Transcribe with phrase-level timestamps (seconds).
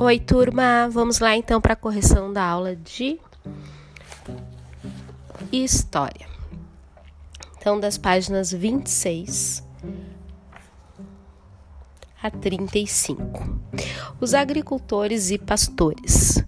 [0.00, 0.88] Oi, turma.
[0.88, 3.18] Vamos lá então para a correção da aula de
[5.50, 6.24] História.
[7.56, 9.66] Então, das páginas 26
[12.22, 13.60] a 35.
[14.20, 16.44] Os agricultores e pastores,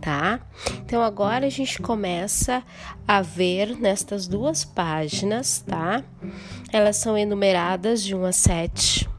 [0.00, 0.40] tá?
[0.78, 2.62] Então, agora a gente começa
[3.06, 6.02] a ver nestas duas páginas, tá?
[6.72, 9.13] Elas são enumeradas de 1 a 7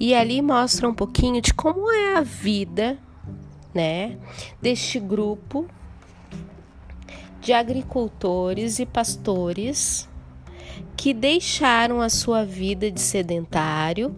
[0.00, 2.98] e ali mostra um pouquinho de como é a vida,
[3.74, 4.16] né,
[4.60, 5.66] deste grupo
[7.40, 10.08] de agricultores e pastores
[10.96, 14.16] que deixaram a sua vida de sedentário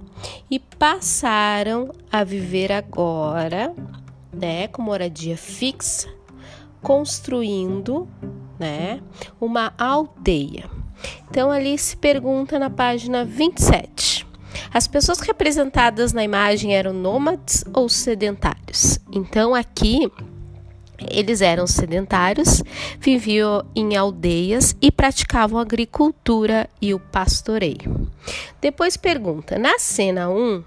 [0.50, 3.74] e passaram a viver agora,
[4.33, 6.08] né, com moradia fixa,
[6.80, 8.08] construindo,
[8.58, 9.00] né,
[9.41, 10.70] uma aldeia.
[11.28, 14.12] Então ali se pergunta na página 27.
[14.73, 18.98] As pessoas representadas na imagem eram nômades ou sedentários.
[19.12, 20.11] Então aqui
[21.11, 22.62] eles eram sedentários,
[22.98, 28.11] viviam em aldeias e praticavam agricultura e o pastoreio.
[28.61, 30.64] Depois pergunta: na cena 1,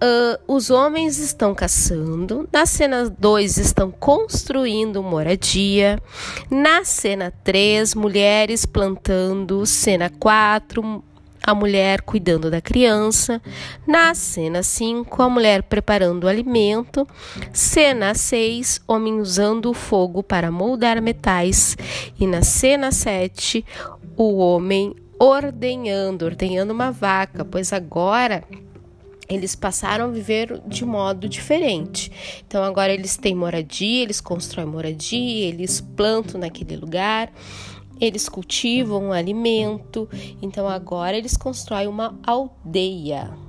[0.00, 2.48] Uh, os homens estão caçando.
[2.52, 6.00] Na cena 2, estão construindo moradia.
[6.48, 9.66] Na cena 3, mulheres plantando.
[9.66, 11.02] Cena 4,
[11.48, 13.40] a mulher cuidando da criança.
[13.86, 17.08] Na cena 5, a mulher preparando o alimento.
[17.54, 21.74] Cena 6, homem usando o fogo para moldar metais.
[22.20, 23.64] E na cena 7,
[24.14, 28.44] o homem ordenhando, ordenhando uma vaca, pois agora
[29.26, 32.12] eles passaram a viver de modo diferente.
[32.46, 37.32] Então agora eles têm moradia, eles constroem moradia, eles plantam naquele lugar
[38.00, 40.08] eles cultivam alimento,
[40.40, 43.47] então agora eles constroem uma aldeia.